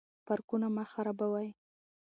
پارکونه 0.25 0.67
مه 0.75 0.83
خرابوئ. 0.91 1.49